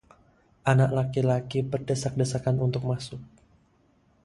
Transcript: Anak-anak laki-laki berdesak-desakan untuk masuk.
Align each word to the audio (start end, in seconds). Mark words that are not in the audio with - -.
Anak-anak 0.71 0.95
laki-laki 1.13 1.59
berdesak-desakan 1.71 2.55
untuk 2.67 2.83
masuk. 2.91 3.21